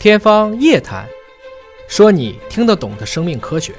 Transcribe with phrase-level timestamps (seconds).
[0.00, 1.04] 天方夜谭，
[1.88, 3.74] 说你听得懂的生命科学。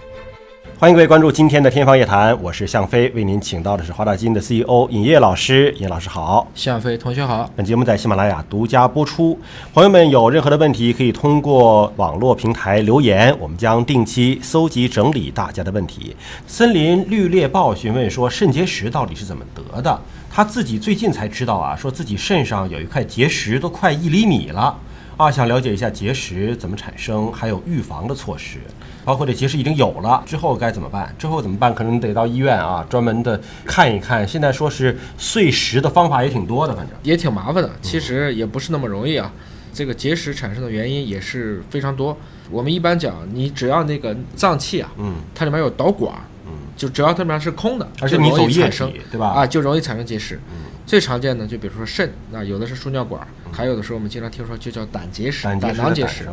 [0.78, 5.74] 欢迎各位关注今天的《天方夜谭》，我是向飞，为您请到的是华大基因的 CEO 尹烨老师。
[5.80, 7.50] 尹老师好，向飞同学好。
[7.56, 9.40] 本节目在喜马拉雅独家播出。
[9.74, 16.14] 朋友们有任何的问题，可以通过网络平台留言，我们将定期搜集整理大家的问题。
[16.46, 20.02] 森林绿猎豹询问说，肾结石到底是怎么得的？
[20.30, 24.78] 他自己最近才知道啊，说自己肾上有一块结石，都快一厘米了
[25.20, 28.58] 啊，想了解一下结石怎么产生，还有预防的措施。
[29.04, 31.14] 包括这结石已经有了之后该怎么办？
[31.20, 31.76] 之后怎么办？
[31.76, 34.26] 可能得到医院啊，专门的看一看。
[34.26, 37.70] 现在说是碎石的方法也挺多的，反正也挺麻烦的。
[37.82, 39.30] 其实也不是那么容易啊。
[39.74, 42.16] 这个结石产生的原因也是非常多。
[42.50, 46.16] 我们一般讲，你只要那个脏器啊，嗯，它里面有导管，
[46.46, 49.28] 嗯，就只要它里面是空的，而且你就容易产生体，对吧？
[49.32, 50.40] 啊，就容易产生结石。
[50.50, 53.22] 嗯最常见的就比如说肾，那有的是输尿管，
[53.52, 56.28] 还有的时候我们经常听说就叫胆结石、胆结石囊结石。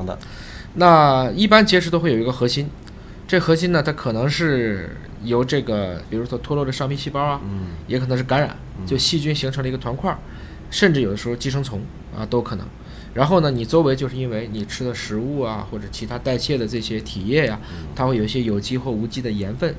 [0.74, 2.68] 那一般结石都会有一个核心，
[3.26, 7.68] 这核心呢，它可能是由这个，比如说脱落的上皮细胞啊，嗯。
[7.86, 10.18] 也可能是感染，就细菌形成了一个团块儿，
[10.70, 11.80] 甚至有的时候寄生虫
[12.16, 12.66] 啊都可能。
[13.14, 17.58] 然后呢，你周围就是因为你吃的食物啊，或者其他代谢的这些体液呀、
[17.94, 19.74] 它会有一些有机或无机的盐分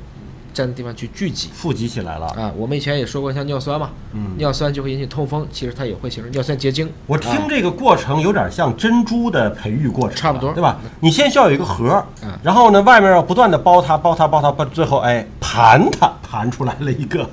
[0.66, 2.28] 在的地方去聚集富集起来了。
[2.28, 2.52] 啊。
[2.58, 6.92] 我们以前也说过，像尿酸嘛，嗯，尿酸就会引起痛风，其实它也会形成尿酸结晶。
[7.06, 10.80] 我啊听这个过程有点像珍珠的培育过程，差不多对吧？
[11.00, 17.30] 你先需要有一个核儿嗯，然后呢，外面要不断的包它，包它，包它，包最后哎盘它，盘出来了一个。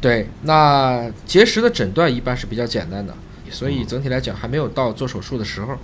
[0.00, 3.14] 对，那结石的诊断一般是比较简单的，
[3.50, 5.74] 所以整体来讲还没有到做手术的时候。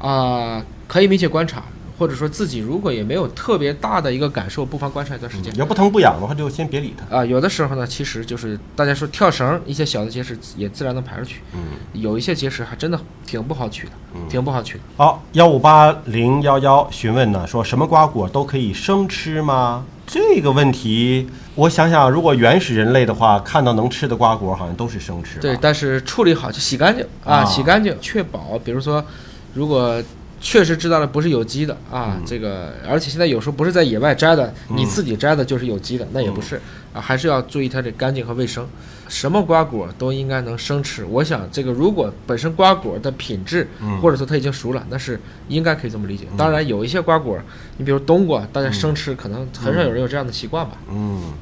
[0.00, 1.62] 啊、可以密切观察，
[2.00, 5.54] 或者说自己如果也没有特别大的一个感受，不妨观察一段时间。
[5.54, 7.14] 要不疼不痒的话，就先别理它。
[7.14, 11.42] 啊、有的时候呢，其实就是大家说跳绳，一些小的结石也自然能排出去。
[11.52, 11.60] 嗯，
[11.92, 13.92] 有一些结石还真的挺不好取的，
[14.30, 14.80] 挺不好取的。
[14.96, 19.84] 好，幺五八零幺幺询问呢，说什么瓜果都可以生吃吗？
[20.06, 25.42] 这个问题，我想想，如果原始人类的话，看到能吃的瓜果，好像都是生吃吧。
[25.42, 29.04] 对，但是处理好就洗干净啊，啊洗干净，确保，比如说，
[29.52, 30.02] 如果
[30.40, 36.60] 确实知道了不是有机的啊，嗯这个，而且现在有时候不是在野外摘的，你自己摘的就是有机的，那也不嗯是
[36.94, 38.66] 啊，还是要注意它的干净和卫生。
[39.06, 46.26] 什么瓜果都应该能生吃，我想这个如果本身瓜果的品质，嗯或者说它已经熟了，那是应该可以这么理解。
[46.38, 47.38] 当然有一些瓜果，
[47.76, 50.72] 你比如冬瓜，大家生吃可能很少有人有这样的习惯吧。
[50.90, 51.34] 嗯，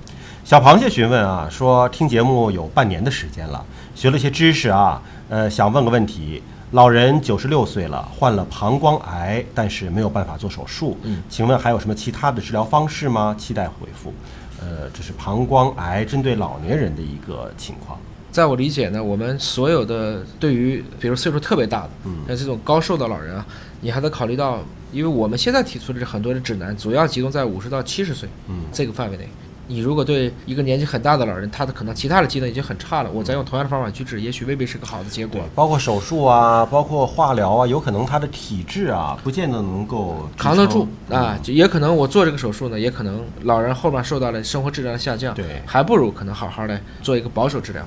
[0.44, 3.64] 小螃蟹询问啊，说听节目有半年的时间了，
[3.94, 6.42] 学了些知识啊，呃，想问个问题。
[6.72, 10.98] 老人九十六岁了，患了膀胱癌，但是没有办法做手术。
[11.02, 13.34] 嗯，请问还有什么其他的治疗方式吗？
[13.38, 14.12] 期待回复。
[14.60, 17.98] 呃，这是膀胱癌针对老年人的一个情况。
[18.30, 23.46] 在我理解呢，我们所有的对于比如岁数特别大的，嗯像这种高寿的老人啊，
[23.80, 24.58] 你还得考虑到，
[24.92, 29.26] 因为我们现在提出的很多的指南，主要集中在五十到七十岁嗯这个范围内。
[29.68, 35.40] 你如果对一个年纪很大的老人，他的可能其他的机能已经很差了，我再用同样的方法去治，也许未必是个好的结果。
[35.54, 45.62] 包括手术啊，包括化疗啊，有可能他的体质啊，不见得能够扛得住啊，就也可能我做这个手术呢，也可能老人后面受到了生活质量的下降，对。
[45.66, 47.86] 还不如可能好好的做一个保守治疗。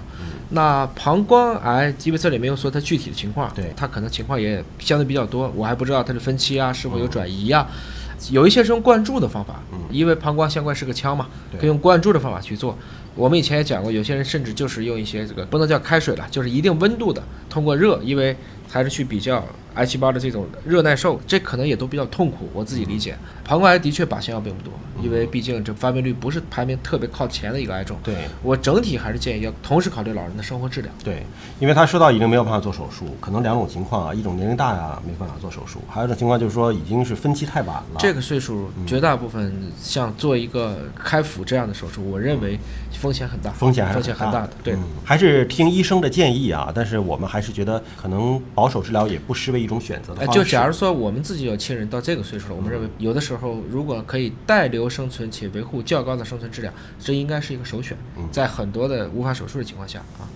[0.50, 3.74] 那膀胱癌，因为这里没有说它具体的情况，对。
[3.76, 7.66] 它可能情况也相对比较多，我还不知道它的分期啊，是否有转移呀、
[8.30, 11.28] 有一些是用灌注的方法，因为膀胱相关是个腔嘛，
[11.60, 12.78] 可以用灌注的方法去做。
[13.16, 18.36] 我们以前也讲过，有些人甚至就是用一些这个不能叫开水了，就是一定温度的，通过热，因为
[18.72, 19.44] 还是去比较
[19.76, 22.50] 癌细胞的这种热耐受，这可能也都比较痛苦。
[22.54, 27.98] 我自己理解，膀胱癌的确靶向药并不多，因为毕竟这发病率不是排名特别靠前的一个癌症。
[28.04, 30.94] 对我整体还是建议要同时考虑老人的生活质量。
[31.04, 31.26] 对，
[31.60, 38.00] 因为他说到已经没有办法做手术，可能两种情况啊，一种年龄大呀没办法做手术，还有一种情况就是说已经是分期太晚了。
[38.00, 42.60] 这个岁数，绝大部分像做一个开腹这样的手术，我认为
[42.94, 44.50] 风险很大，风险还是风险很大的。
[44.64, 46.72] 对，嗯还是听医生的建议啊。
[46.76, 50.40] 但是我们还是觉得可能保守治疗也不失为一种选择的哎，方式。
[50.40, 57.98] 就假如说我们自己有亲人到这个岁数了，我们认为有的时候如果可以带瘤生存且维护较高的生存质量，这应该是一个首选。
[58.32, 60.30] 在很多的无法手术的情况下啊，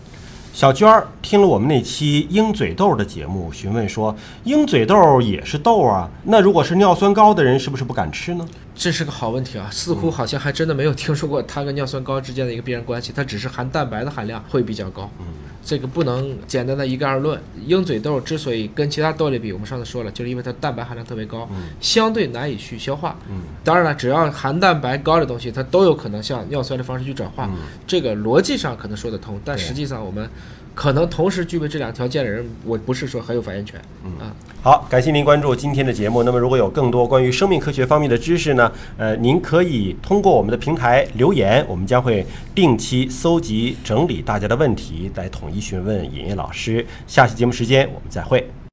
[0.51, 4.15] 小娟儿听了我们那期鹰嘴豆的节目，询问说：
[4.45, 6.09] 鹰嘴豆也是豆啊？
[6.23, 8.47] 那如果是尿酸高的人，是不是不敢吃呢？
[8.75, 15.10] 这是个好问题啊，似乎好像还真的没有听说过它跟尿酸高之间的一个必然关系，它只是含蛋白的含量会比较高。
[15.19, 15.25] 嗯，
[15.63, 17.42] 这个不能简单的一概而论。
[17.66, 21.50] 鹰嘴豆之所以跟其他豆类比，我们上次说了，就是因为它蛋白含量特别高，
[21.80, 23.18] 相对难以去消化。
[23.30, 27.50] 嗯，当然了，只要含蛋白高的东西，它都有可能向尿酸的方式去转化。
[27.88, 30.30] 这个逻辑上可能说得通，但实际上我们
[30.75, 33.81] 可能同时具备这两条件的人，我不是说很有发言权。
[34.04, 36.22] 嗯啊，好，感谢您关注今天的节目。
[36.22, 46.86] 那么，如果有更多关于生命科学方面的知识呢，呃，您可以通过我们的平台留言，我们将会定期搜集整理大家的问题，来统一询问尹烨老师。
[47.07, 48.45] 下期节目时间我们再会。